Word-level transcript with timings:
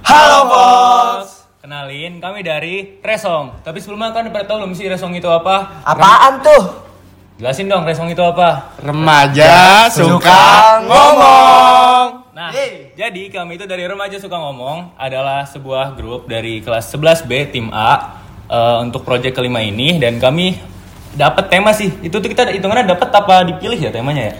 Halo 0.00 0.48
bos. 0.48 1.44
Kenalin, 1.60 2.16
kami 2.16 2.40
dari 2.40 2.96
Resong. 3.04 3.60
Tapi 3.60 3.76
sebelumnya 3.84 4.16
kan 4.16 4.32
udah 4.32 4.48
tahu 4.48 4.64
belum 4.64 4.72
sih 4.72 4.88
Resong 4.88 5.12
itu 5.12 5.28
apa? 5.28 5.84
Apaan 5.84 6.40
tuh? 6.40 6.88
Jelasin 7.36 7.68
dong 7.68 7.84
Resong 7.84 8.08
itu 8.08 8.24
apa. 8.24 8.72
Remaja 8.80 9.92
suka 9.92 10.80
ngomong. 10.80 12.32
Nah, 12.32 12.52
jadi 12.96 13.28
kami 13.28 13.60
itu 13.60 13.64
dari 13.64 13.88
Remaja 13.88 14.20
Suka 14.20 14.36
Ngomong 14.36 14.92
adalah 15.00 15.48
sebuah 15.48 15.96
grup 15.96 16.28
dari 16.28 16.60
kelas 16.60 16.92
11B 16.92 17.48
tim 17.48 17.72
A 17.72 18.20
eh, 18.44 18.76
untuk 18.84 19.08
proyek 19.08 19.32
kelima 19.32 19.64
ini 19.64 19.96
dan 19.96 20.20
kami 20.20 20.75
dapat 21.16 21.48
tema 21.48 21.72
sih. 21.72 21.90
Itu 22.00 22.20
tuh 22.20 22.28
kita 22.28 22.52
hitungannya 22.52 22.86
dapat 22.86 23.08
apa 23.10 23.42
dipilih 23.42 23.80
ya 23.80 23.90
temanya 23.90 24.30
ya? 24.30 24.34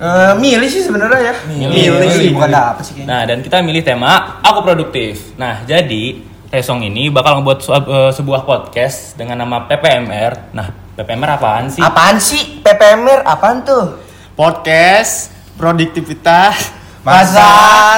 Eh, 0.00 0.32
milih 0.40 0.64
sih 0.64 0.80
sebenarnya 0.80 1.20
ya. 1.20 1.34
Milih. 1.44 2.08
sih, 2.08 2.32
bukan 2.32 2.48
dapet 2.48 2.82
sih 2.88 2.92
kayaknya. 2.96 3.12
Nah, 3.12 3.22
dan 3.28 3.38
kita 3.44 3.60
milih 3.60 3.82
tema 3.84 4.40
aku 4.40 4.64
produktif. 4.64 5.36
Nah, 5.36 5.60
jadi 5.66 6.30
Resong 6.50 6.82
ini 6.82 7.14
bakal 7.14 7.38
ngebuat 7.38 7.58
su- 7.62 7.70
eh, 7.70 8.10
sebuah 8.10 8.42
podcast 8.42 9.14
dengan 9.14 9.38
nama 9.38 9.70
PPMR. 9.70 10.50
Nah, 10.50 10.66
PPMR 10.98 11.38
apaan 11.38 11.70
sih? 11.70 11.78
Apaan 11.78 12.18
sih? 12.18 12.58
PPMR 12.58 13.22
apaan 13.22 13.62
tuh? 13.62 14.02
Podcast 14.34 15.30
produktivitas 15.54 16.74
Masa 17.06 17.46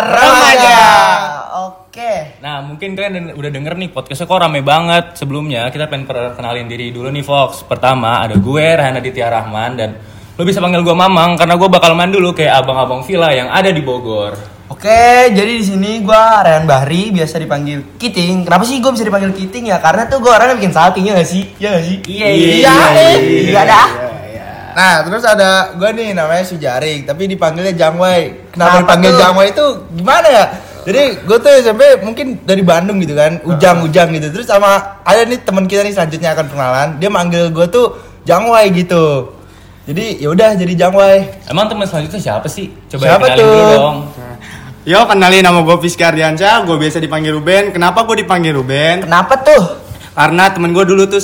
remaja. 0.05 0.81
Oke. 1.93 2.41
Nah, 2.41 2.65
mungkin 2.65 2.97
kalian 2.97 3.37
udah 3.37 3.51
denger 3.53 3.77
nih 3.77 3.93
podcastnya 3.93 4.25
kok 4.25 4.41
rame 4.41 4.65
banget. 4.65 5.13
Sebelumnya 5.13 5.69
kita 5.69 5.93
pengen 5.93 6.09
perkenalin 6.09 6.65
diri 6.65 6.89
dulu 6.89 7.13
nih 7.13 7.21
Fox. 7.21 7.69
Pertama 7.69 8.25
ada 8.25 8.33
gue 8.33 8.65
Rehan 8.65 8.97
Aditya 8.97 9.29
Rahman 9.29 9.77
dan 9.77 10.01
lo 10.33 10.41
bisa 10.41 10.65
panggil 10.65 10.81
gue 10.81 10.97
Mamang 10.97 11.37
karena 11.37 11.53
gue 11.61 11.69
bakal 11.69 11.93
main 11.93 12.09
dulu 12.09 12.33
kayak 12.33 12.65
abang-abang 12.65 13.05
villa 13.05 13.29
yang 13.37 13.53
ada 13.53 13.69
di 13.69 13.85
Bogor. 13.85 14.33
Oke, 14.73 15.37
jadi 15.37 15.53
di 15.53 15.61
sini 15.61 16.01
gua 16.01 16.41
Rehan 16.41 16.65
Bahri, 16.65 17.13
biasa 17.13 17.37
dipanggil 17.37 18.01
Kiting. 18.01 18.49
Kenapa 18.49 18.65
sih 18.65 18.81
gua 18.81 18.97
bisa 18.97 19.05
dipanggil 19.05 19.37
Kiting 19.37 19.69
ya? 19.69 19.77
Karena 19.77 20.09
tuh 20.09 20.25
gua 20.25 20.41
orangnya 20.41 20.57
bikin 20.65 20.73
salting 20.73 21.13
ya 21.13 21.21
gak 21.21 21.29
sih? 21.29 21.45
Iya 21.61 21.69
gak 21.77 21.85
sih? 21.85 21.97
Iya, 22.09 22.27
Iya, 22.33 22.77
eh. 22.97 23.17
Iya 23.53 23.63
dah. 23.69 23.89
Nah, 24.73 25.05
terus 25.05 25.21
ada 25.29 25.77
gue 25.77 25.91
nih 25.93 26.17
namanya 26.17 26.45
Sujaring, 26.49 27.05
tapi 27.05 27.29
dipanggilnya 27.29 27.77
Jangwai. 27.77 28.49
Kenapa 28.57 28.81
Kenapa 28.81 28.81
dipanggil 28.81 29.11
tuh? 29.13 29.21
Jangwai 29.21 29.49
itu 29.53 29.67
gimana 30.01 30.29
ya? 30.33 30.45
Jadi 30.83 31.03
gue 31.23 31.39
tuh 31.39 31.53
SMP 31.63 31.83
mungkin 32.03 32.43
dari 32.43 32.63
Bandung 32.67 32.99
gitu 32.99 33.15
kan, 33.15 33.39
ujang-ujang 33.47 34.11
gitu. 34.19 34.29
Terus 34.35 34.47
sama 34.51 34.99
ada 35.07 35.23
nih 35.23 35.39
teman 35.43 35.71
kita 35.71 35.87
nih 35.87 35.95
selanjutnya 35.95 36.35
akan 36.35 36.47
kenalan, 36.51 36.89
dia 36.99 37.11
manggil 37.11 37.51
gue 37.55 37.67
tuh 37.71 37.99
Jangwai 38.23 38.71
gitu. 38.71 39.35
Jadi 39.83 40.23
ya 40.23 40.31
udah 40.31 40.55
jadi 40.55 40.75
Jangwai. 40.79 41.47
Emang 41.51 41.67
teman 41.67 41.87
selanjutnya 41.87 42.23
siapa 42.23 42.47
sih? 42.47 42.71
Coba 42.87 43.03
Siapa 43.03 43.27
kenalin 43.31 43.39
tuh? 43.39 43.51
dulu 43.51 43.65
dong. 43.75 43.99
Yo 44.83 44.99
kenalin 45.07 45.43
nama 45.47 45.63
gue 45.63 45.77
Fiski 45.79 46.03
Ardiansyah, 46.03 46.67
gue 46.67 46.77
biasa 46.79 46.99
dipanggil 46.99 47.35
Ruben. 47.35 47.71
Kenapa 47.71 48.03
gue 48.03 48.23
dipanggil 48.27 48.51
Ruben? 48.51 49.07
Kenapa 49.07 49.39
tuh? 49.39 49.82
Karena 50.13 50.53
temen 50.53 50.71
gue 50.71 50.85
dulu 50.85 51.09
tuh 51.09 51.21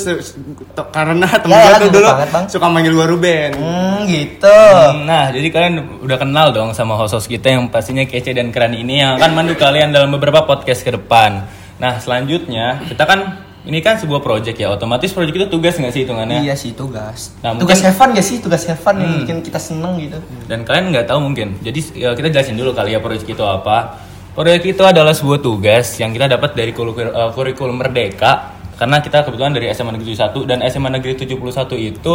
karena 0.89 1.28
temen 1.28 1.53
Ya, 1.53 1.77
gue 1.77 1.89
tuh 1.89 2.00
dulu 2.00 2.08
banget, 2.08 2.28
Bang. 2.33 2.44
suka 2.48 2.67
manggil 2.67 2.92
gue 2.97 3.06
Ruben. 3.06 3.50
Hmm, 3.53 4.00
gitu. 4.08 4.61
Nah, 5.05 5.28
jadi 5.28 5.48
kalian 5.48 5.75
udah 6.00 6.17
kenal 6.17 6.47
dong 6.50 6.72
sama 6.72 6.97
host-host 6.97 7.28
kita 7.28 7.53
yang 7.53 7.69
pastinya 7.69 8.03
kece 8.03 8.33
dan 8.33 8.48
keren 8.48 8.72
ini 8.72 9.05
yang 9.05 9.20
akan 9.20 9.30
mandu 9.36 9.55
kalian 9.55 9.92
dalam 9.92 10.08
beberapa 10.08 10.41
podcast 10.42 10.80
ke 10.80 10.91
depan. 10.91 11.45
Nah, 11.77 12.00
selanjutnya 12.00 12.80
kita 12.83 13.05
kan 13.05 13.20
ini 13.62 13.84
kan 13.84 14.00
sebuah 14.00 14.25
project 14.25 14.56
ya, 14.56 14.72
otomatis 14.72 15.12
project 15.12 15.36
itu 15.36 15.47
tugas 15.47 15.77
nggak 15.77 15.92
sih 15.92 16.02
hitungannya? 16.02 16.41
Iya 16.41 16.56
sih 16.56 16.73
tugas. 16.73 17.36
Nah, 17.45 17.52
tugas 17.55 17.78
mungkin- 17.78 17.92
Evan 17.92 18.08
gak 18.17 18.25
sih? 18.25 18.36
Tugas 18.41 18.62
Evan 18.64 18.95
yang 18.97 19.11
Hmm. 19.12 19.20
bikin 19.20 19.36
kita 19.45 19.61
seneng 19.61 20.00
gitu. 20.00 20.17
Dan 20.48 20.64
kalian 20.64 20.89
nggak 20.89 21.05
tahu 21.05 21.20
mungkin. 21.20 21.61
Jadi 21.61 22.00
ya, 22.00 22.17
kita 22.17 22.33
jelasin 22.33 22.56
dulu 22.56 22.73
kali 22.73 22.97
ya 22.97 23.05
proyek 23.05 23.28
itu 23.28 23.45
apa. 23.45 24.00
Proyek 24.33 24.64
itu 24.64 24.80
adalah 24.80 25.12
sebuah 25.12 25.39
tugas 25.39 25.98
yang 25.98 26.08
kita 26.08 26.30
dapat 26.30 26.55
dari 26.55 26.73
kurikulum, 26.73 27.11
eh, 27.11 27.30
kurikulum 27.34 27.77
Merdeka 27.77 28.57
karena 28.78 29.02
kita 29.02 29.27
kebetulan 29.27 29.50
dari 29.50 29.66
SMA 29.74 29.98
Negeri 29.98 30.14
71 30.14 30.46
dan 30.46 30.58
SMA 30.70 30.90
Negeri 30.94 31.12
71 31.18 31.34
itu 31.74 32.12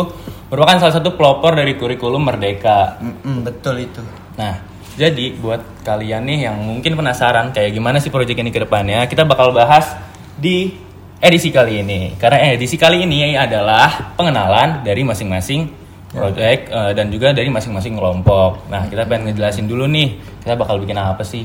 merupakan 0.48 0.80
salah 0.80 0.96
satu 0.96 1.14
pelopor 1.14 1.54
dari 1.54 1.76
kurikulum 1.76 2.24
Merdeka. 2.24 2.98
Mm-mm, 3.04 3.44
betul 3.44 3.84
itu. 3.84 4.00
Nah, 4.40 4.64
jadi 4.96 5.36
buat 5.38 5.84
kalian 5.84 6.24
nih 6.24 6.40
yang 6.48 6.56
mungkin 6.58 6.96
penasaran 6.96 7.52
kayak 7.52 7.76
gimana 7.76 8.00
sih 8.00 8.08
proyek 8.08 8.40
ini 8.40 8.50
ke 8.50 8.64
depannya, 8.64 9.04
kita 9.12 9.28
bakal 9.28 9.52
bahas 9.52 9.92
di 10.40 10.72
edisi 11.20 11.52
kali 11.52 11.84
ini. 11.84 12.16
Karena 12.16 12.56
edisi 12.56 12.80
kali 12.80 13.04
ini 13.04 13.36
adalah 13.36 14.16
pengenalan 14.16 14.88
dari 14.88 15.04
masing-masing 15.04 15.68
proyek 16.14 16.70
eh, 16.70 16.92
dan 16.94 17.10
juga 17.10 17.34
dari 17.34 17.50
masing-masing 17.50 17.98
kelompok. 17.98 18.70
Nah, 18.70 18.86
kita 18.88 19.04
pengen 19.04 19.34
ngejelasin 19.34 19.66
dulu 19.66 19.90
nih, 19.90 20.16
kita 20.46 20.54
bakal 20.56 20.78
bikin 20.80 20.96
apa 20.96 21.26
sih? 21.26 21.44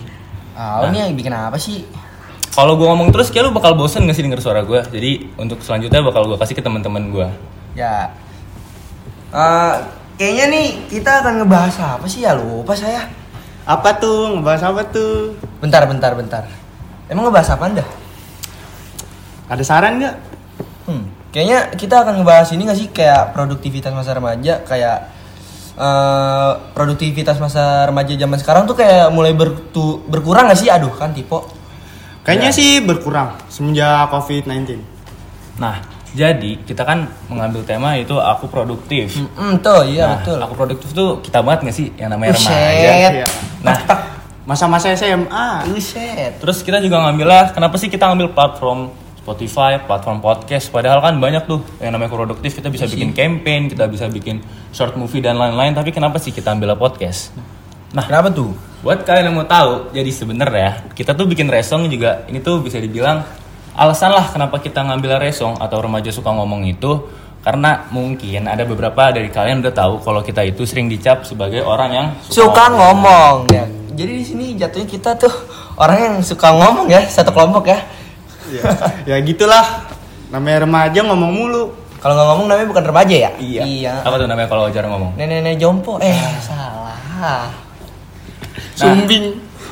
Ah, 0.52 0.82
Nah. 0.84 0.90
ini 0.92 0.96
yang 1.00 1.12
bikin 1.14 1.32
apa 1.32 1.56
sih? 1.56 1.82
Kalau 2.58 2.74
gue 2.74 2.90
ngomong 2.90 3.14
terus, 3.14 3.30
kayak 3.30 3.46
lu 3.46 3.52
bakal 3.54 3.78
bosen 3.78 4.02
gak 4.10 4.18
sih 4.18 4.26
denger 4.26 4.42
suara 4.42 4.66
gue? 4.66 4.82
Jadi 4.90 5.30
untuk 5.38 5.62
selanjutnya 5.62 6.02
bakal 6.02 6.26
gue 6.26 6.34
kasih 6.42 6.58
ke 6.58 6.62
teman-teman 6.66 7.06
gue. 7.14 7.30
Ya. 7.78 8.10
Eh, 9.30 9.74
kayaknya 10.18 10.44
nih 10.50 10.66
kita 10.90 11.22
akan 11.22 11.38
ngebahas 11.38 11.78
apa 11.78 12.10
sih 12.10 12.26
ya? 12.26 12.34
Lupa 12.34 12.74
saya. 12.74 13.06
Apa 13.62 13.94
tuh? 14.02 14.34
Ngebahas 14.34 14.74
apa 14.74 14.82
tuh? 14.90 15.38
Bentar, 15.62 15.86
bentar, 15.86 16.18
bentar. 16.18 16.50
Emang 17.06 17.30
ngebahas 17.30 17.54
apa 17.54 17.62
anda? 17.70 17.86
Ada 19.46 19.62
saran 19.62 20.02
nggak? 20.02 20.16
Hmm, 20.90 21.14
kayaknya 21.30 21.70
kita 21.78 22.02
akan 22.02 22.26
ngebahas 22.26 22.50
ini 22.58 22.66
gak 22.66 22.78
sih 22.82 22.88
kayak 22.90 23.38
produktivitas 23.38 23.94
masa 23.94 24.18
remaja, 24.18 24.66
kayak 24.66 24.98
eh 25.78 26.52
produktivitas 26.74 27.38
masa 27.38 27.86
remaja 27.86 28.18
zaman 28.18 28.34
sekarang 28.42 28.66
tuh 28.66 28.74
kayak 28.74 29.14
mulai 29.14 29.30
bertu 29.30 30.02
berkurang 30.10 30.50
gak 30.50 30.58
sih? 30.58 30.66
Aduh 30.66 30.90
kan 30.98 31.14
tipe. 31.14 31.38
Kayaknya 32.28 32.50
sih 32.52 32.84
berkurang 32.84 33.32
semenjak 33.48 34.12
COVID-19. 34.12 34.76
Nah, 35.56 35.80
jadi 36.12 36.60
kita 36.60 36.84
kan 36.84 37.08
mengambil 37.32 37.64
tema 37.64 37.96
itu 37.96 38.20
aku 38.20 38.52
produktif. 38.52 39.16
Hmm, 39.32 39.56
tuh 39.64 39.88
iya 39.88 40.04
Nah, 40.04 40.14
betul. 40.20 40.38
Aku 40.44 40.52
produktif 40.52 40.92
tuh 40.92 41.24
kita 41.24 41.40
banget 41.40 41.72
gak 41.72 41.76
sih 41.80 41.88
yang 41.96 42.12
namanya 42.12 42.36
Buset. 42.36 42.52
remaja? 42.52 42.90
Iya. 42.92 43.26
Nah, 43.64 43.76
Masa-masa 44.44 44.92
SMA. 44.92 45.68
Buset. 45.72 46.36
terus 46.36 46.60
kita 46.60 46.80
juga 46.80 47.00
ngambilnya, 47.00 47.52
kenapa 47.52 47.80
sih 47.80 47.88
kita 47.88 48.08
ngambil 48.12 48.32
platform 48.32 48.92
Spotify, 49.20 49.76
platform 49.80 50.20
podcast? 50.20 50.68
Padahal 50.68 51.00
kan 51.00 51.16
banyak 51.16 51.44
tuh 51.44 51.60
yang 51.80 51.92
namanya 51.92 52.12
produktif. 52.12 52.56
Kita 52.56 52.68
bisa 52.68 52.84
bikin 52.84 53.12
campaign, 53.12 53.68
kita 53.68 53.84
bisa 53.88 54.08
bikin 54.08 54.40
short 54.72 54.96
movie 54.96 55.20
dan 55.20 55.36
lain-lain. 55.36 55.76
Tapi 55.76 55.92
kenapa 55.92 56.16
sih 56.16 56.32
kita 56.32 56.52
ambil 56.52 56.76
podcast? 56.76 57.32
Nah, 57.96 58.04
Kenapa 58.04 58.28
tuh? 58.28 58.52
buat 58.78 59.02
kalian 59.02 59.32
yang 59.32 59.36
mau 59.42 59.48
tahu, 59.48 59.90
jadi 59.90 60.10
sebenarnya 60.14 60.94
kita 60.94 61.10
tuh 61.10 61.26
bikin 61.26 61.50
resong 61.50 61.90
juga 61.90 62.22
ini 62.30 62.38
tuh 62.38 62.62
bisa 62.62 62.78
dibilang 62.78 63.26
alasan 63.74 64.14
lah 64.14 64.30
kenapa 64.30 64.62
kita 64.62 64.86
ngambil 64.86 65.18
resong 65.18 65.58
atau 65.58 65.82
remaja 65.82 66.14
suka 66.14 66.30
ngomong 66.30 66.62
itu 66.66 67.10
karena 67.42 67.86
mungkin 67.94 68.50
ada 68.50 68.66
beberapa 68.66 69.14
dari 69.14 69.30
kalian 69.30 69.62
udah 69.62 69.74
tahu 69.74 69.94
kalau 70.02 70.20
kita 70.22 70.42
itu 70.46 70.66
sering 70.66 70.90
dicap 70.90 71.22
sebagai 71.22 71.62
orang 71.62 71.90
yang 71.94 72.06
Suka 72.26 72.70
ngomong 72.70 73.50
ya. 73.50 73.64
Jadi 73.98 74.12
di 74.14 74.24
sini 74.26 74.44
jatuhnya 74.54 74.86
kita 74.86 75.10
tuh 75.18 75.32
orang 75.78 75.98
yang 75.98 76.14
suka 76.22 76.54
ngomong 76.54 76.86
ya, 76.86 77.02
satu 77.06 77.34
kelompok 77.34 77.66
ya. 77.66 77.78
ya, 78.50 78.62
ya 79.10 79.16
gitulah. 79.26 79.90
Namanya 80.30 80.66
remaja 80.66 81.00
ngomong 81.02 81.30
mulu. 81.34 81.64
Kalau 81.98 82.14
nggak 82.14 82.28
ngomong 82.30 82.46
namanya 82.46 82.68
bukan 82.70 82.84
remaja 82.94 83.14
ya? 83.26 83.30
Iya. 83.42 83.62
Iya. 83.66 83.94
Apa 84.06 84.22
tuh 84.22 84.30
namanya 84.30 84.46
kalau 84.46 84.70
wajar 84.70 84.86
ngomong? 84.86 85.18
Nenek-nenek 85.18 85.58
jompo. 85.58 85.98
Eh, 85.98 86.14
salah. 86.38 87.67
Sumbing. 88.74 89.24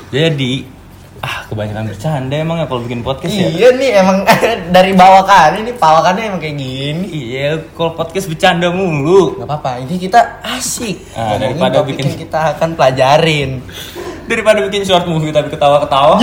Jadi 0.09 0.77
ah 1.17 1.43
kebanyakan 1.49 1.89
bercanda 1.89 2.37
emang 2.37 2.61
ya 2.61 2.67
kalau 2.67 2.85
bikin 2.85 3.01
podcast 3.01 3.33
ya. 3.33 3.49
Iya 3.49 3.69
nih 3.73 3.91
emang 3.99 4.19
dari 4.77 4.93
bawah 4.93 5.25
kan 5.25 5.57
ini 5.57 5.73
pawakannya 5.73 6.23
emang 6.29 6.39
kayak 6.39 6.57
gini. 6.57 7.07
Iya, 7.09 7.49
kalau 7.73 7.93
podcast 7.93 8.29
bercanda 8.29 8.69
mulu. 8.69 9.41
Gak 9.41 9.49
apa-apa, 9.49 9.81
ini 9.81 9.97
kita 9.97 10.21
asik. 10.45 11.01
Ah, 11.13 11.35
Ngomongin 11.35 11.57
daripada 11.57 11.79
bikin- 11.83 12.21
kita 12.21 12.41
akan 12.55 12.69
pelajarin. 12.75 13.51
Daripada 14.27 14.59
bikin 14.61 14.83
short 14.83 15.07
movie 15.07 15.31
tapi 15.31 15.49
ketawa-ketawa. 15.49 16.21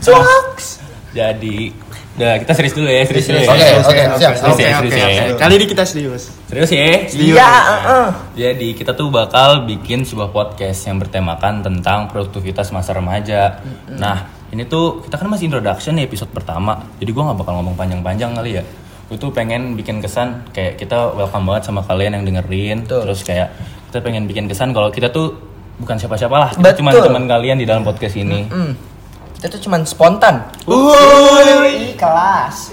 Jokes. 0.00 0.80
Jadi, 1.10 1.72
udah 2.16 2.32
kita 2.40 2.52
serius 2.56 2.72
dulu 2.72 2.88
ya, 2.88 3.02
serius 3.04 3.26
dulu 3.28 3.38
ya. 3.38 3.48
Oke, 3.52 3.68
oke, 3.76 4.02
siap, 4.16 4.32
Serius 4.40 4.40
ya, 4.40 4.48
Oke, 4.48 4.64
serius 4.64 4.94
oke, 4.96 4.96
ya. 4.96 5.24
oke. 5.28 5.36
Kali 5.36 5.52
ini 5.60 5.66
kita 5.68 5.82
serius. 5.84 6.22
Serius 6.48 6.70
ya. 6.72 6.84
Iya, 7.12 7.50
heeh. 7.68 8.08
Jadi 8.40 8.68
kita 8.72 8.92
tuh 8.96 9.12
bakal 9.12 9.68
bikin 9.68 10.08
sebuah 10.08 10.32
podcast 10.32 10.80
yang 10.88 10.96
bertemakan 10.96 11.60
tentang 11.60 12.08
produktivitas 12.08 12.72
masa 12.72 12.96
remaja. 12.96 13.60
Nah, 13.92 14.32
ini 14.48 14.64
tuh 14.64 15.04
kita 15.04 15.20
kan 15.20 15.28
masih 15.28 15.52
introduction 15.52 15.92
nih 16.00 16.08
episode 16.08 16.32
pertama. 16.32 16.88
Jadi 16.96 17.10
gua 17.12 17.30
nggak 17.30 17.38
bakal 17.44 17.52
ngomong 17.60 17.76
panjang-panjang 17.76 18.32
kali 18.32 18.50
ya. 18.58 18.64
Gue 19.06 19.14
tuh 19.20 19.30
pengen 19.30 19.78
bikin 19.78 20.02
kesan 20.02 20.50
kayak 20.50 20.82
kita 20.82 21.14
welcome 21.14 21.46
banget 21.46 21.70
sama 21.70 21.84
kalian 21.86 22.18
yang 22.18 22.24
dengerin. 22.26 22.82
Betul. 22.88 23.06
Terus 23.06 23.20
kayak 23.22 23.48
kita 23.92 24.02
pengen 24.02 24.26
bikin 24.26 24.50
kesan 24.50 24.74
kalau 24.74 24.90
kita 24.90 25.14
tuh 25.14 25.36
bukan 25.78 25.94
siapa-siapa 25.94 26.32
lah. 26.34 26.50
Kita 26.56 26.74
cuma 26.80 26.90
teman 26.90 27.28
kalian 27.30 27.60
di 27.60 27.68
dalam 27.68 27.86
podcast 27.86 28.16
ini. 28.18 28.48
Hmm. 28.50 28.95
Kita 29.36 29.46
tuh 29.48 29.60
cuman 29.60 29.84
spontan. 29.84 30.48
Ih, 30.64 31.92
kelas. 31.94 32.72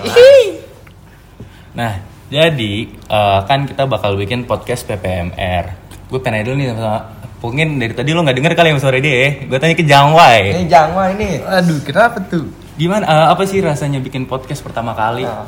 Nah, 1.74 1.94
Jadi 2.26 2.74
eh, 2.90 3.40
kan 3.46 3.70
kita 3.70 3.86
bakal 3.86 4.18
bikin 4.18 4.50
podcast 4.50 4.90
PPMR. 4.90 5.66
Gue 6.10 6.18
pengen 6.18 6.42
dulu 6.44 6.56
nih 6.58 6.74
sama 6.74 7.14
mungkin 7.38 7.78
dari 7.78 7.94
tadi 7.94 8.10
lo 8.10 8.26
nggak 8.26 8.34
denger 8.34 8.54
kali 8.56 8.68
yang 8.74 8.82
sore 8.82 8.98
dia. 8.98 9.46
Gue 9.46 9.62
tanya 9.62 9.78
ke 9.78 9.86
Jangwai. 9.86 10.50
Ini 10.52 10.66
Jangwa 10.66 11.14
ini. 11.14 11.38
Aduh, 11.40 11.78
kenapa 11.86 12.18
tuh? 12.26 12.50
Gimana? 12.74 13.06
eh, 13.06 13.26
apa 13.30 13.46
sih 13.46 13.62
rasanya 13.62 14.02
bikin 14.02 14.26
podcast 14.26 14.66
pertama 14.66 14.98
kali? 14.98 15.24
Nah, 15.24 15.46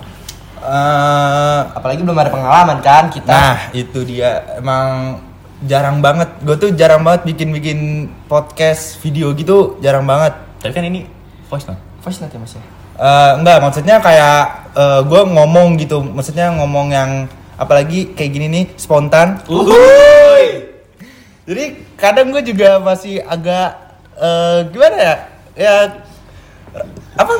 Eh, 0.65 1.61
apalagi 1.73 2.01
belum 2.01 2.18
ada 2.18 2.29
pengalaman 2.29 2.81
kan 2.81 3.09
kita. 3.09 3.29
nah, 3.29 3.57
itu 3.69 4.01
dia. 4.01 4.57
Emang 4.57 5.18
jarang 5.61 6.01
banget. 6.01 6.29
Gue 6.41 6.57
tuh 6.57 6.69
jarang 6.73 7.01
banget 7.01 7.21
bikin-bikin 7.25 7.79
podcast 8.25 8.97
video 8.97 9.29
gitu, 9.33 9.77
jarang 9.77 10.06
banget. 10.06 10.33
Tapi 10.65 10.73
kan 10.73 10.85
ini 10.85 11.01
voice 11.45 11.65
note. 11.69 11.81
Voice 12.01 12.19
note 12.19 12.33
ya 12.33 12.39
Mas 12.41 12.53
ya? 12.57 12.62
Eh, 12.95 13.31
enggak, 13.38 13.57
maksudnya 13.62 13.95
kayak 14.00 14.39
gue 15.06 15.21
ngomong 15.29 15.77
gitu. 15.77 16.01
Maksudnya 16.01 16.50
ngomong 16.56 16.89
yang 16.89 17.12
apalagi 17.56 18.12
kayak 18.12 18.31
gini 18.31 18.47
nih, 18.50 18.65
spontan. 18.75 19.39
Jadi 21.45 21.63
kadang 21.95 22.33
gue 22.33 22.41
juga 22.41 22.81
masih 22.81 23.21
agak 23.21 23.77
eh, 24.17 24.59
gimana 24.73 24.97
ya? 24.97 25.15
Ya 25.56 25.73
apa? 27.15 27.31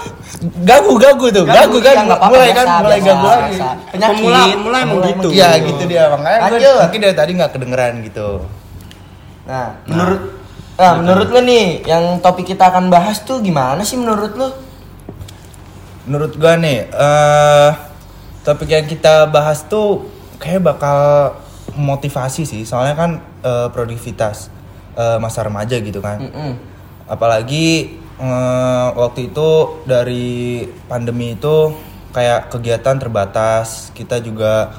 Gagu 0.64 0.96
gagu 0.96 1.28
tuh, 1.28 1.44
gagu 1.44 1.78
ya, 1.84 1.92
gagu. 1.92 2.08
nggak 2.08 2.20
apa-apa, 2.22 2.32
mulai 2.32 2.48
biasa, 2.48 2.60
kan, 2.64 2.68
mulai 2.80 3.00
biasa, 3.00 3.12
gagu 3.12 3.26
lagi. 3.28 3.58
Penyakit. 3.92 4.16
Pemula- 4.16 4.48
pemula 4.56 4.78
emang 4.80 4.98
gitu. 5.04 5.28
Iya 5.36 5.50
gitu 5.60 5.84
dia 5.90 6.04
makanya 6.14 6.40
gue 6.48 6.72
mungkin 6.80 7.00
dari 7.04 7.16
tadi 7.16 7.32
nggak 7.36 7.52
kedengeran 7.52 7.94
gitu. 8.06 8.30
Nah, 9.46 9.68
menurut 9.86 10.22
Nah, 10.76 11.00
menurut 11.00 11.32
lo 11.32 11.40
nih 11.40 11.88
yang 11.88 12.20
topik 12.20 12.52
kita 12.52 12.68
akan 12.68 12.92
bahas 12.92 13.24
tuh 13.24 13.40
gimana 13.40 13.80
sih 13.88 13.96
menurut 13.96 14.36
lo? 14.36 14.52
Menurut 16.04 16.36
gua 16.36 16.60
nih, 16.60 16.86
eh 16.92 17.72
topik 18.44 18.70
yang 18.70 18.86
kita 18.86 19.26
bahas 19.32 19.64
tuh 19.66 20.06
kayak 20.38 20.68
bakal 20.68 21.00
motivasi 21.80 22.44
sih, 22.44 22.68
soalnya 22.68 22.94
kan 22.94 23.12
eh, 23.42 23.68
produktivitas 23.72 24.52
eh, 25.00 25.18
masa 25.18 25.48
remaja 25.48 25.80
gitu 25.80 26.04
kan. 26.04 26.28
Mm-mm. 26.28 26.52
Apalagi 27.08 27.96
eh, 28.20 28.88
waktu 29.00 29.32
itu 29.32 29.82
dari 29.88 30.68
pandemi 30.92 31.40
itu 31.40 31.72
kayak 32.12 32.52
kegiatan 32.52 33.00
terbatas, 33.00 33.96
kita 33.96 34.20
juga 34.20 34.76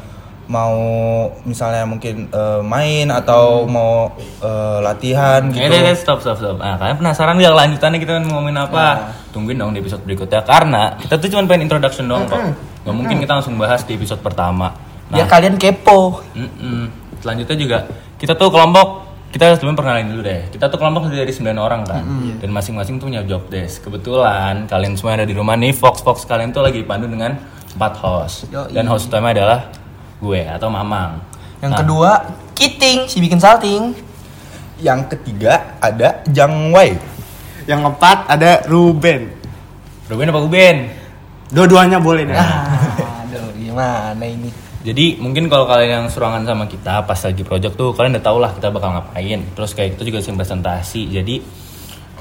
mau 0.47 0.75
misalnya 1.43 1.83
mungkin 1.83 2.31
eh, 2.31 2.61
main 2.63 3.11
atau 3.11 3.67
mau 3.67 4.15
eh, 4.43 4.79
latihan 4.83 5.43
gitu. 5.51 5.67
deh, 5.67 5.95
stop, 5.99 6.23
stop, 6.23 6.39
stop. 6.39 6.57
Nah, 6.63 6.79
kalian 6.79 6.97
penasaran 7.03 7.35
gak 7.39 7.55
lanjutannya 7.55 7.99
kita 7.99 8.13
mau 8.27 8.39
ngomongin 8.41 8.59
apa? 8.63 9.11
Tungguin 9.35 9.59
dong 9.59 9.75
di 9.75 9.83
episode 9.83 10.03
berikutnya 10.07 10.47
karena 10.47 10.95
kita 10.97 11.19
tuh 11.19 11.29
cuma 11.29 11.45
pengen 11.51 11.67
introduction 11.67 12.07
dong 12.07 12.31
kok. 12.31 12.39
Gak 12.87 12.95
mungkin 12.95 13.19
kita 13.19 13.43
langsung 13.43 13.59
bahas 13.59 13.83
di 13.83 13.99
episode 13.99 14.23
pertama. 14.23 14.71
Nah, 15.11 15.23
Biar 15.23 15.27
kalian 15.27 15.55
kepo. 15.59 16.23
mm-mm. 16.35 16.91
selanjutnya 17.23 17.57
juga 17.59 17.79
kita 18.19 18.35
tuh 18.35 18.51
kelompok 18.51 19.07
kita 19.35 19.53
sebelum 19.59 19.77
perkenalan 19.77 20.09
dulu 20.17 20.23
deh. 20.25 20.49
Kita 20.49 20.71
tuh 20.73 20.79
kelompok 20.81 21.13
dari 21.13 21.29
9 21.29 21.45
orang 21.61 21.85
kan. 21.85 22.01
Dan 22.41 22.49
masing-masing 22.55 22.97
tuh 22.97 23.11
punya 23.13 23.21
job 23.27 23.45
desk. 23.53 23.85
Kebetulan 23.85 24.65
kalian 24.65 24.97
semua 24.97 25.19
ada 25.19 25.29
di 25.29 25.37
rumah 25.37 25.59
nih, 25.61 25.77
Fox 25.77 26.01
Fox 26.01 26.25
kalian 26.25 26.57
tuh 26.57 26.65
lagi 26.65 26.81
dipandu 26.81 27.05
dengan 27.05 27.37
empat 27.77 27.93
host. 28.01 28.49
Yoi. 28.49 28.73
Dan 28.73 28.89
host 28.89 29.13
utama 29.13 29.37
adalah 29.37 29.69
gue 30.21 30.41
atau 30.49 30.69
Mamang. 30.73 31.21
Yang 31.61 31.73
Nah, 31.73 31.79
kedua, 31.81 32.11
Kiting, 32.57 33.05
si 33.09 33.21
bikin 33.21 33.41
salting. 33.41 33.93
Yang 34.81 35.17
ketiga 35.17 35.77
ada 35.81 36.25
Jang 36.29 36.73
Wei. 36.73 36.97
Yang 37.65 37.81
keempat 37.85 38.19
ada 38.29 38.65
Ruben. 38.69 39.33
Ruben 40.09 40.29
apa 40.31 40.41
Ruben? 40.41 40.77
Dua-duanya 41.53 41.99
boleh 42.01 42.29
nih. 42.29 42.37
Ah, 42.37 43.25
aduh, 43.25 43.53
gimana 43.57 44.25
ini? 44.25 44.49
Jadi 44.87 45.19
mungkin 45.19 45.51
kalau 45.51 45.67
kalian 45.67 45.91
yang 45.91 46.07
surangan 46.07 46.47
sama 46.47 46.71
kita 46.71 47.03
pas 47.03 47.19
lagi 47.19 47.43
project 47.43 47.75
tuh 47.75 47.91
kalian 47.91 48.15
udah 48.15 48.25
tau 48.25 48.39
lah 48.39 48.55
kita 48.55 48.71
bakal 48.71 48.95
ngapain. 48.95 49.43
Terus 49.59 49.75
kayak 49.75 49.99
kita 49.99 50.03
juga 50.07 50.19
sering 50.23 50.39
presentasi. 50.39 51.11
Jadi 51.11 51.43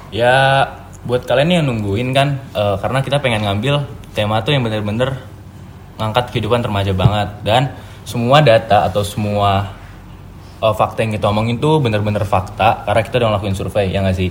ya 0.10 0.66
buat 1.06 1.30
kalian 1.30 1.62
yang 1.62 1.66
nungguin 1.70 2.10
kan 2.18 2.42
eh, 2.58 2.76
karena 2.82 3.06
kita 3.06 3.22
pengen 3.22 3.46
ngambil 3.46 3.86
tema 4.18 4.42
tuh 4.42 4.58
yang 4.58 4.66
bener-bener 4.66 5.14
ngangkat 5.96 6.32
kehidupan 6.32 6.62
remaja 6.64 6.92
banget 6.92 7.30
dan 7.44 7.72
semua 8.06 8.44
data 8.44 8.86
atau 8.86 9.02
semua 9.02 9.72
eh, 10.60 10.74
fakta 10.76 11.02
yang 11.04 11.16
kita 11.16 11.26
omongin 11.32 11.58
tuh 11.58 11.80
bener-bener 11.82 12.24
fakta 12.28 12.84
karena 12.86 13.02
kita 13.02 13.16
udah 13.20 13.28
ngelakuin 13.36 13.56
survei 13.56 13.90
ya 13.92 14.04
nggak 14.04 14.18
sih? 14.18 14.30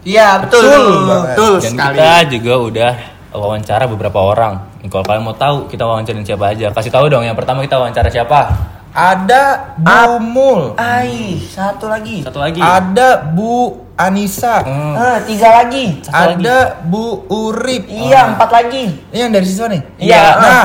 Iya, 0.00 0.40
betul. 0.40 0.64
Betul 0.64 1.52
Dan 1.60 1.72
sekali. 1.76 1.96
kita 2.00 2.12
juga 2.32 2.54
udah 2.56 2.92
wawancara 3.36 3.84
beberapa 3.84 4.16
orang. 4.16 4.54
Kalau 4.88 5.04
kalian 5.04 5.24
mau 5.24 5.36
tahu 5.36 5.68
kita 5.68 5.84
wawancarin 5.84 6.24
siapa 6.24 6.56
aja, 6.56 6.72
kasih 6.72 6.88
tahu 6.88 7.12
dong. 7.12 7.20
Yang 7.20 7.36
pertama 7.36 7.60
kita 7.60 7.76
wawancara 7.76 8.08
siapa? 8.08 8.48
Ada 8.90 9.76
Bu 9.78 10.18
Mul. 10.18 10.60
Ai, 10.74 11.38
satu 11.46 11.86
lagi. 11.86 12.26
Satu 12.26 12.42
lagi. 12.42 12.58
Ada 12.58 13.22
Bu 13.22 13.86
Anissa. 13.94 14.66
Hmm. 14.66 14.96
Ah, 14.98 15.18
tiga 15.22 15.62
lagi. 15.62 16.02
Ada 16.10 16.82
Bu 16.82 17.22
Urip. 17.30 17.86
Iya, 17.86 18.34
empat 18.34 18.50
lagi. 18.50 18.90
Ini 19.14 19.30
yang 19.30 19.32
dari 19.36 19.46
siswa 19.46 19.70
nih? 19.70 19.82
Iya. 20.00 20.22
Nah, 20.42 20.64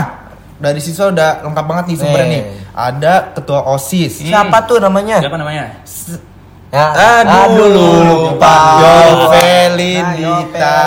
dari 0.56 0.80
siswa 0.80 1.12
udah 1.12 1.44
lengkap 1.44 1.66
banget 1.66 1.86
nih 1.88 1.98
sumbernya 1.98 2.26
Eh. 2.26 2.32
nih. 2.32 2.44
Ada 2.72 3.14
ketua 3.34 3.60
OSIS. 3.72 4.24
Siapa 4.24 4.58
tuh 4.64 4.80
namanya? 4.80 5.20
Siapa 5.20 5.36
namanya? 5.36 5.64
Ya, 6.76 6.92
Aduh, 7.48 7.72
lupa. 7.72 8.58
Yovelin 8.84 10.04
Nah, 10.04 10.12
Dita. 10.18 10.82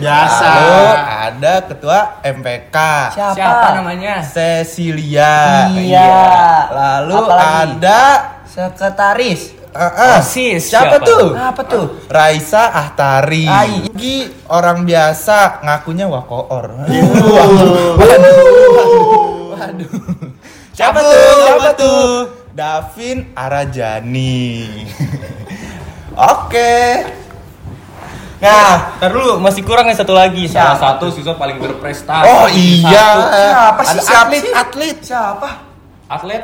Biasa. 0.00 0.48
Lalu 0.48 0.80
ada 1.04 1.54
ketua 1.60 1.98
MPK. 2.24 2.76
Siapa? 3.12 3.66
namanya? 3.76 4.24
Cecilia. 4.24 5.68
Iya. 5.68 6.16
Lalu 6.72 7.20
ada 7.28 8.00
Sekretaris. 8.48 9.57
Eh, 9.74 9.82
eh, 9.82 10.18
OSIS, 10.20 10.70
Siapa, 10.70 10.96
siapa? 10.98 11.06
tuh? 11.06 11.26
Apa 11.36 11.62
tuh? 11.64 11.84
Raisa 12.08 12.72
Ahtari. 12.72 13.44
Ai. 13.48 13.88
Gi 13.92 14.28
orang 14.48 14.84
biasa 14.88 15.60
ngakunya 15.64 16.06
wakoor. 16.08 16.88
Waduh. 19.58 19.92
Siapa 20.78 20.98
tuh? 21.02 21.38
Siapa 21.42 21.70
tuh? 21.74 22.06
Davin 22.54 23.34
Arajani. 23.34 24.86
Oke. 26.34 27.02
Nah, 28.38 29.02
Ntar 29.02 29.10
dulu 29.10 29.42
masih 29.42 29.66
kurang 29.66 29.90
nih 29.90 29.98
satu 29.98 30.14
lagi. 30.14 30.46
Salah 30.46 30.78
Siapa 30.78 31.02
satu 31.02 31.10
siswa 31.10 31.34
paling 31.34 31.58
berprestasi. 31.58 32.26
Oh 32.30 32.46
iya. 32.46 33.08
Siapa 33.26 33.82
sih? 33.82 33.98
Siapa 34.06 34.22
atlet, 34.30 34.42
sih? 34.42 34.52
atlet. 34.54 34.96
siapa? 35.02 35.48
Atlet 36.08 36.42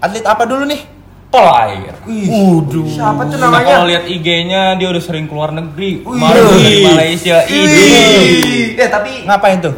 Atlet 0.00 0.24
apa 0.24 0.42
dulu 0.48 0.64
nih? 0.64 0.93
Air. 1.36 1.92
Waduh. 2.00 2.86
Siapa 2.86 3.22
tuh 3.24 3.36
Nah, 3.36 3.48
namanya? 3.48 3.66
kalau 3.72 3.86
lihat 3.86 4.04
IG-nya 4.04 4.62
dia 4.74 4.88
udah 4.88 5.00
sering 5.00 5.26
keluar 5.26 5.50
negeri. 5.50 6.00
Kemarin 6.00 6.42
di 6.54 6.74
Malaysia. 6.84 7.36
Ini 7.44 7.84
Eh, 8.76 8.88
tapi 8.88 9.22
Ngapain 9.22 9.58
tuh? 9.58 9.74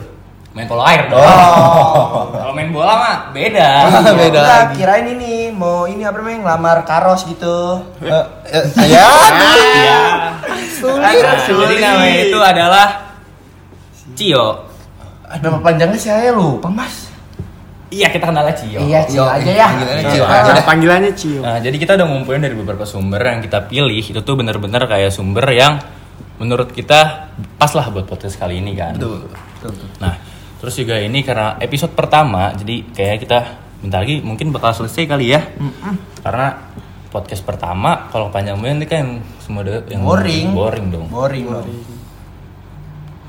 main 0.51 0.65
polo 0.65 0.81
air 0.81 1.05
dong. 1.07 1.21
Oh. 1.21 2.33
Kalau 2.33 2.53
main 2.53 2.73
bola 2.73 2.97
mah 2.97 3.17
beda. 3.31 3.93
Beda 4.17 4.41
Enggak, 4.41 4.45
lagi. 4.65 4.75
kirain 4.75 5.07
ini 5.07 5.53
mau 5.53 5.85
ini 5.85 6.01
apa 6.01 6.17
namanya 6.17 6.39
ngelamar 6.49 6.79
karos 6.83 7.29
gitu. 7.29 7.85
Eh, 8.01 8.25
eh, 8.49 8.65
ya. 8.89 9.05
Iya. 9.77 10.01
Sulit. 10.73 10.97
Nah, 10.97 11.13
jadi 11.45 11.77
namanya 11.77 12.17
itu 12.23 12.39
adalah 12.41 12.87
Cio. 14.15 14.65
Nama 15.29 15.59
panjangnya 15.61 15.99
saya 15.99 16.33
lupa, 16.33 16.73
Mas. 16.73 17.06
Iya 17.87 18.11
kita 18.11 18.27
kenal 18.27 18.43
Cio. 18.51 18.83
Iya, 18.83 19.07
Cio 19.07 19.23
aja 19.23 19.47
ya. 19.47 19.67
Panggilannya 19.71 20.05
Cio 20.11 20.25
aja 20.27 20.43
Nah, 20.43 20.55
dah. 20.59 20.65
panggilannya 20.67 21.13
Cio. 21.15 21.41
Nah, 21.43 21.59
jadi 21.63 21.77
kita 21.79 21.93
udah 21.95 22.07
ngumpulin 22.11 22.43
dari 22.43 22.57
beberapa 22.59 22.83
sumber 22.83 23.23
yang 23.23 23.39
kita 23.39 23.63
pilih 23.71 24.03
itu 24.03 24.21
tuh 24.27 24.35
bener-bener 24.35 24.83
kayak 24.91 25.15
sumber 25.15 25.47
yang 25.55 25.79
menurut 26.43 26.75
kita 26.75 27.31
pas 27.57 27.71
lah 27.73 27.87
buat 27.89 28.05
podcast 28.05 28.37
kali 28.37 28.59
ini 28.59 28.75
kan. 28.75 28.99
Betul. 28.99 29.31
Nah, 30.03 30.19
terus 30.59 30.75
juga 30.75 30.99
ini 30.99 31.23
karena 31.23 31.55
episode 31.63 31.95
pertama, 31.95 32.51
jadi 32.59 32.83
kayak 32.91 33.17
kita 33.23 33.39
bentar 33.81 34.03
lagi 34.03 34.19
mungkin 34.19 34.51
bakal 34.51 34.75
selesai 34.75 35.07
kali 35.07 35.31
ya. 35.31 35.47
Karena 36.27 36.59
podcast 37.07 37.47
pertama 37.47 38.11
kalau 38.11 38.35
panjang 38.35 38.59
banget 38.59 38.91
kan 38.91 39.23
semua 39.39 39.63
ada 39.63 39.79
yang 39.87 40.03
Boring. 40.03 40.51
boring 40.53 40.87
dong. 40.91 41.07
Boring. 41.07 41.47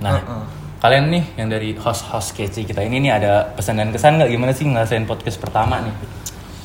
Nah, 0.01 0.17
kalian 0.77 1.09
nih 1.09 1.23
yang 1.41 1.47
dari 1.49 1.73
host-host 1.73 2.37
kece 2.37 2.61
kita 2.61 2.85
ini 2.85 3.09
nih 3.09 3.11
ada 3.17 3.49
pesan 3.49 3.81
dan 3.81 3.89
kesan 3.89 4.21
nggak 4.21 4.29
gimana 4.29 4.51
sih 4.53 4.65
ngerasain 4.69 5.09
podcast 5.09 5.41
pertama 5.41 5.81
nih? 5.81 5.93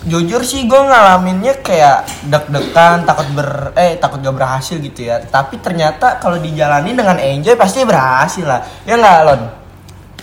Jujur 0.02 0.42
sih 0.42 0.66
gue 0.66 0.80
ngalaminnya 0.82 1.62
kayak 1.62 2.26
deg-degan, 2.26 3.06
takut 3.06 3.28
ber 3.38 3.70
eh 3.78 3.94
takut 4.02 4.18
gak 4.18 4.34
berhasil 4.34 4.82
gitu 4.82 5.06
ya. 5.06 5.22
Tapi 5.22 5.62
ternyata 5.62 6.18
kalau 6.18 6.42
dijalanin 6.42 6.98
dengan 6.98 7.16
enjoy 7.22 7.54
pasti 7.54 7.86
berhasil 7.86 8.42
lah. 8.42 8.66
Ya 8.82 8.98
nggak 8.98 9.18
Lon? 9.26 9.42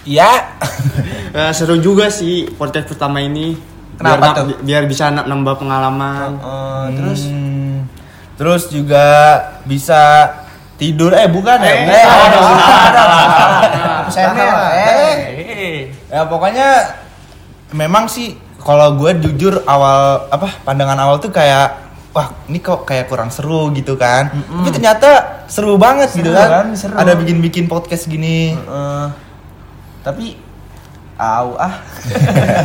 Ya. 0.06 0.32
Eh, 1.30 1.54
seru 1.54 1.78
juga 1.78 2.10
sih 2.10 2.50
podcast 2.58 2.90
pertama 2.90 3.22
ini. 3.22 3.54
Kenapa 3.94 4.34
biar, 4.34 4.34
tuh? 4.34 4.46
Biar 4.66 4.84
bisa 4.90 5.14
na- 5.14 5.30
nambah 5.30 5.62
pengalaman. 5.62 6.42
Eh, 6.42 6.88
terus 6.98 7.22
Hmm, 7.30 7.86
terus 8.34 8.74
juga 8.74 9.06
bisa 9.70 10.26
tidur 10.80 11.12
eh 11.12 11.28
bukan 11.28 11.60
ya? 11.60 11.68
eh, 11.68 11.78
Bukan. 11.84 12.00
ada, 12.00 12.24
ada, 12.26 12.40
Salah. 12.40 12.80
ada. 12.82 13.04
Saya 14.08 14.28
Salah. 14.32 14.70
eh. 14.74 15.14
Ya 16.08 16.24
pokoknya 16.24 16.68
memang 17.72 18.08
sih 18.08 18.34
kalau 18.58 18.96
gue 18.96 19.12
jujur 19.20 19.62
awal 19.64 20.26
apa 20.28 20.50
pandangan 20.64 20.98
awal 20.98 21.20
tuh 21.20 21.30
kayak 21.30 21.78
wah 22.10 22.28
ini 22.46 22.58
kok 22.58 22.84
kayak 22.84 23.06
kurang 23.06 23.30
seru 23.30 23.70
gitu 23.72 23.94
kan 23.94 24.34
tapi 24.34 24.70
ternyata 24.70 25.10
seru 25.46 25.78
banget 25.78 26.10
gitu 26.12 26.28
Seru 26.28 26.42
kan, 26.42 26.50
kan, 26.50 26.68
seru. 26.74 26.96
ada 26.96 27.14
bikin 27.14 27.38
bikin 27.40 27.66
podcast 27.66 28.08
gini 28.08 28.58
Eh, 28.58 29.08
tapi 30.02 30.34
au 31.16 31.54
ah 31.56 31.84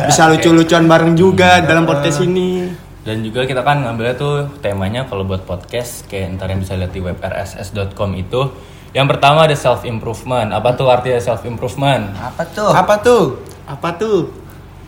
Bisa 0.07 0.25
lucu-lucuan 0.25 0.85
bareng 0.85 1.13
juga 1.13 1.59
dalam 1.61 1.83
podcast 1.83 2.23
ini. 2.23 2.71
Dan 3.05 3.21
juga 3.21 3.45
kita 3.45 3.61
kan 3.61 3.85
ngambilnya 3.85 4.17
tuh 4.17 4.49
temanya 4.65 5.05
kalau 5.05 5.21
buat 5.29 5.45
podcast 5.45 6.09
kayak 6.09 6.41
ntar 6.41 6.49
yang 6.49 6.65
bisa 6.65 6.73
lihat 6.73 6.89
di 6.89 7.05
web 7.05 7.21
rss.com 7.21 8.17
itu 8.17 8.49
yang 8.97 9.05
pertama 9.05 9.45
ada 9.45 9.53
self 9.53 9.85
improvement. 9.85 10.49
Apa 10.49 10.73
tuh 10.73 10.89
artinya 10.89 11.21
self 11.21 11.45
improvement? 11.45 12.09
apa 12.17 12.43
tuh 12.49 12.73
apa 12.73 12.95
tuh 12.97 13.23
Apa 13.69 13.89
tuh? 13.93 14.29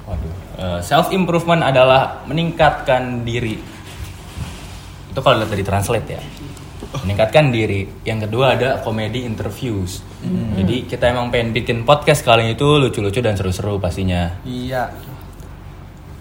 Waduh. 0.10 0.82
self 0.82 1.14
improvement 1.14 1.62
adalah 1.62 2.26
meningkatkan 2.26 3.22
diri. 3.22 3.62
Itu 5.14 5.20
kalau 5.22 5.44
lihat 5.44 5.54
dari 5.54 5.62
translate 5.62 6.08
ya. 6.10 6.22
Meningkatkan 7.06 7.54
diri. 7.54 7.86
Yang 8.02 8.26
kedua 8.26 8.58
ada 8.58 8.82
comedy 8.82 9.30
interviews. 9.30 10.02
Jadi 10.58 10.90
kita 10.90 11.14
emang 11.14 11.30
pengen 11.30 11.54
bikin 11.54 11.86
podcast 11.86 12.26
kali 12.26 12.58
itu 12.58 12.66
lucu-lucu 12.82 13.22
dan 13.22 13.38
seru-seru 13.38 13.78
pastinya. 13.78 14.42
iya 14.42 14.90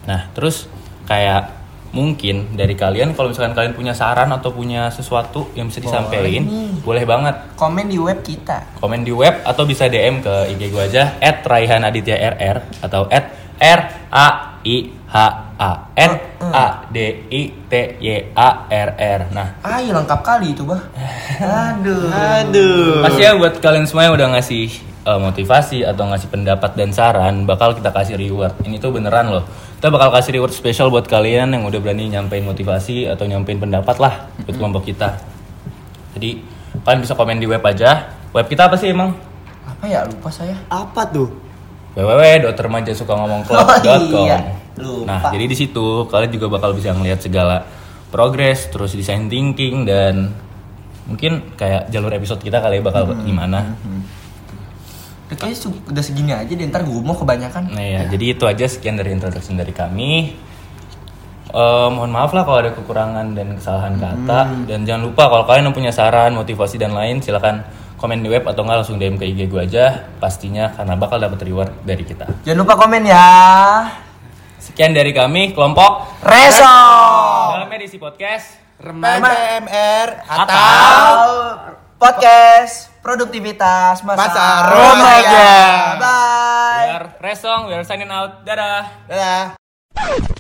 Nah, 0.05 0.29
terus 0.37 0.69
kayak 1.09 1.66
mungkin 1.97 2.53
dari 2.53 2.76
kalian 2.76 3.17
kalau 3.17 3.33
misalkan 3.33 3.57
kalian 3.57 3.73
punya 3.73 3.97
saran 3.97 4.29
atau 4.29 4.53
punya 4.53 4.93
sesuatu 4.93 5.49
yang 5.57 5.73
bisa 5.73 5.81
disampaikan, 5.81 6.45
boleh 6.85 7.09
banget. 7.09 7.57
Komen 7.57 7.88
di 7.88 7.97
web 7.97 8.21
kita. 8.21 8.76
Komen 8.76 9.00
di 9.00 9.17
web 9.17 9.41
atau 9.41 9.65
bisa 9.65 9.88
DM 9.88 10.21
ke 10.21 10.53
IG 10.53 10.69
gue 10.69 10.83
aja 10.93 11.17
@raihanadityarr 11.25 12.85
atau 12.85 13.09
@r 13.57 13.81
a 14.12 14.29
i 14.61 14.76
h 14.93 15.46
a 15.57 15.89
n 15.97 16.13
a 16.53 16.67
d 16.93 17.27
i 17.33 17.43
t 17.69 17.73
y 17.97 18.13
a 18.37 18.49
r 18.69 18.91
r. 18.97 19.21
Nah, 19.33 19.49
ah 19.65 19.81
iya 19.81 19.93
lengkap 19.97 20.21
kali 20.21 20.53
itu 20.53 20.63
bah 20.69 20.81
aduh 21.41 22.13
Aduh. 22.13 23.03
Pasti 23.09 23.21
ya 23.25 23.33
buat 23.37 23.57
kalian 23.59 23.89
semua 23.89 24.09
yang 24.09 24.15
udah 24.15 24.29
ngasih 24.37 24.69
uh, 25.09 25.21
motivasi 25.21 25.87
atau 25.87 26.05
ngasih 26.13 26.29
pendapat 26.29 26.77
dan 26.77 26.91
saran, 26.93 27.49
bakal 27.49 27.73
kita 27.73 27.89
kasih 27.95 28.21
reward. 28.21 28.53
Ini 28.67 28.77
tuh 28.77 28.93
beneran 28.93 29.33
loh. 29.33 29.45
Kita 29.81 29.89
bakal 29.89 30.13
kasih 30.13 30.41
reward 30.41 30.53
spesial 30.53 30.93
buat 30.93 31.09
kalian 31.09 31.57
yang 31.57 31.65
udah 31.65 31.81
berani 31.81 32.09
nyampein 32.09 32.45
motivasi 32.45 33.09
atau 33.09 33.25
nyampein 33.25 33.57
pendapat 33.57 33.97
lah 33.97 34.29
buat 34.45 34.57
kelompok 34.57 34.89
kita. 34.93 35.17
Jadi 36.17 36.43
kalian 36.85 37.01
bisa 37.01 37.17
komen 37.17 37.41
di 37.41 37.49
web 37.49 37.65
aja. 37.65 38.13
Web 38.37 38.53
kita 38.53 38.69
apa 38.69 38.77
sih 38.77 38.93
emang? 38.93 39.17
apa 39.67 39.85
ya 39.91 40.07
lupa 40.07 40.31
saya 40.31 40.55
Apa 40.71 41.05
tuh? 41.11 41.29
www.remajasukangomongclub.com. 41.97 44.12
Oh, 44.12 44.25
iya. 44.29 44.38
Lupa. 44.76 45.09
Nah, 45.09 45.21
jadi 45.33 45.45
di 45.49 45.57
situ 45.57 46.05
kalian 46.07 46.31
juga 46.31 46.47
bakal 46.53 46.76
bisa 46.76 46.93
ngelihat 46.93 47.25
segala 47.25 47.65
progres, 48.12 48.69
terus 48.69 48.93
design 48.93 49.26
thinking 49.26 49.88
dan 49.88 50.37
mungkin 51.09 51.57
kayak 51.57 51.88
jalur 51.88 52.12
episode 52.12 52.45
kita 52.45 52.61
kali 52.61 52.79
ya 52.79 52.83
bakal 52.85 53.09
Hmm. 53.09 53.25
gimana. 53.25 53.73
Udah 55.26 55.37
kayaknya 55.41 55.75
udah 55.91 56.05
segini 56.05 56.31
aja 56.31 56.53
deh 56.53 56.67
ntar 56.71 56.87
gue 56.87 57.03
mau 57.03 57.17
kebanyakan 57.17 57.75
Nah 57.75 57.83
ya, 57.83 58.00
jadi 58.07 58.38
itu 58.38 58.45
aja 58.47 58.62
sekian 58.71 58.95
dari 58.95 59.11
introduction 59.11 59.59
dari 59.59 59.75
kami. 59.75 60.38
Eh, 61.47 61.88
mohon 61.88 62.12
maaf 62.12 62.37
lah 62.37 62.45
kalau 62.45 62.59
ada 62.61 62.71
kekurangan 62.76 63.33
dan 63.33 63.57
kesalahan 63.57 63.97
kata 63.97 64.69
dan 64.69 64.85
jangan 64.85 65.09
lupa 65.09 65.25
kalau 65.26 65.49
kalian 65.49 65.73
punya 65.73 65.88
saran, 65.88 66.37
motivasi 66.37 66.76
dan 66.76 66.93
lain 66.93 67.25
silakan 67.25 67.65
komen 67.97 68.21
di 68.21 68.29
web 68.29 68.45
atau 68.45 68.61
nggak 68.61 68.76
langsung 68.79 68.97
DM 68.97 69.17
ke 69.17 69.25
IG 69.26 69.47
gue 69.47 69.61
aja 69.62 69.85
pastinya 70.17 70.71
karena 70.71 70.95
bakal 70.95 71.17
dapat 71.17 71.41
reward 71.43 71.73
dari 71.83 72.05
kita. 72.05 72.29
jangan 72.43 72.61
lupa 72.61 72.75
komen 72.76 73.03
ya 73.03 73.29
Sekian 74.57 74.91
dari 74.91 75.11
kami 75.11 75.53
kelompok 75.53 76.21
Reso 76.21 76.67
dalam 77.53 77.71
edisi 77.71 77.97
podcast 77.97 78.57
PMR 78.76 80.09
atau 80.23 80.45
atau 80.45 81.17
podcast 81.97 82.93
produktivitas 83.00 84.03
masa, 84.03 84.21
Masa 84.26 84.45
remaja 84.67 84.93
remaja. 84.93 85.49
bye 85.97 86.37
We 86.76 86.93
are 86.93 87.09
Resong, 87.19 87.61
we 87.67 87.73
are 87.73 87.87
signing 87.87 88.11
out. 88.11 88.45
Dadah. 88.45 88.85
Dadah. 89.09 90.36